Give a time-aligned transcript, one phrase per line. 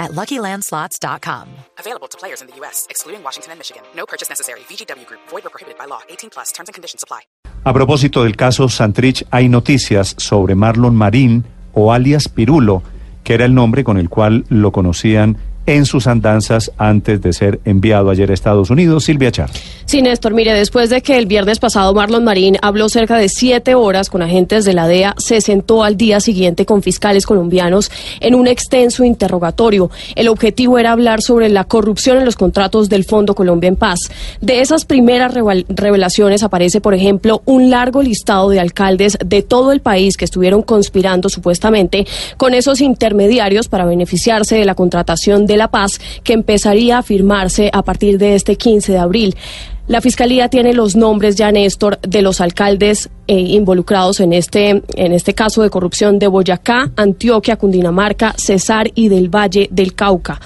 [0.00, 1.46] at LuckyLandSlots.com.
[1.78, 3.82] Available to players in the U.S., excluding Washington and Michigan.
[3.94, 4.60] No purchase necessary.
[4.68, 5.20] VGW Group.
[5.28, 6.00] Void or prohibited by law.
[6.08, 6.50] 18 plus.
[6.50, 7.20] Terms and conditions apply.
[7.62, 11.44] A propósito del caso Santrich, hay noticias sobre Marlon Marín
[11.74, 12.82] o alias Pirulo,
[13.22, 17.60] que era el nombre con el cual lo conocían en sus andanzas antes de ser
[17.64, 19.04] enviado ayer a Estados Unidos.
[19.04, 19.50] Silvia Char.
[19.90, 23.74] Sí, Néstor, mire, después de que el viernes pasado Marlon Marín habló cerca de siete
[23.74, 27.90] horas con agentes de la DEA, se sentó al día siguiente con fiscales colombianos
[28.20, 29.90] en un extenso interrogatorio.
[30.14, 33.98] El objetivo era hablar sobre la corrupción en los contratos del Fondo Colombia en Paz.
[34.40, 39.80] De esas primeras revelaciones aparece, por ejemplo, un largo listado de alcaldes de todo el
[39.80, 45.66] país que estuvieron conspirando supuestamente con esos intermediarios para beneficiarse de la contratación de la
[45.66, 49.36] Paz que empezaría a firmarse a partir de este 15 de abril.
[49.90, 55.12] La Fiscalía tiene los nombres ya, Néstor, de los alcaldes eh, involucrados en este, en
[55.12, 60.40] este caso de corrupción de Boyacá, Antioquia, Cundinamarca, Cesar y del Valle del Cauca.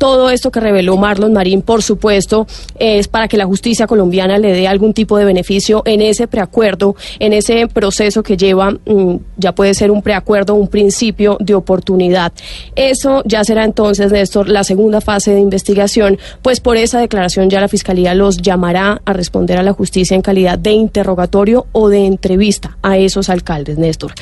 [0.00, 2.46] Todo esto que reveló Marlon Marín, por supuesto,
[2.78, 6.96] es para que la justicia colombiana le dé algún tipo de beneficio en ese preacuerdo,
[7.18, 12.32] en ese proceso que lleva, mm, ya puede ser un preacuerdo, un principio de oportunidad.
[12.74, 17.60] Eso ya será entonces, Néstor, la segunda fase de investigación, pues por esa declaración ya
[17.60, 22.06] la Fiscalía los llamará a responder a la justicia en calidad de interrogatorio o de
[22.06, 24.14] entrevista a esos alcaldes, Néstor.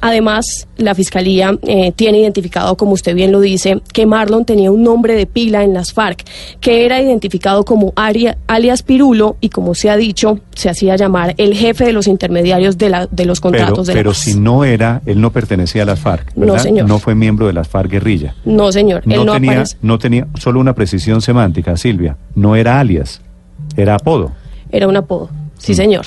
[0.00, 4.82] Además, la Fiscalía eh, tiene identificado, como usted bien lo dice, que Marlon tenía un
[4.82, 6.24] nombre de pila en las FARC,
[6.60, 11.54] que era identificado como alias Pirulo y, como se ha dicho, se hacía llamar el
[11.54, 15.02] jefe de los intermediarios de, la, de los contratos pero, de Pero si no era,
[15.06, 16.54] él no pertenecía a las FARC, ¿verdad?
[16.54, 16.88] No, señor.
[16.88, 18.34] No fue miembro de las FARC guerrilla.
[18.44, 19.02] No, señor.
[19.06, 19.76] No, él no, tenía, aparece.
[19.82, 22.16] no tenía solo una precisión semántica, Silvia.
[22.34, 23.20] No era alias,
[23.76, 24.32] era apodo.
[24.72, 25.28] Era un apodo.
[25.58, 25.76] Sí, Mm.
[25.76, 26.06] señor.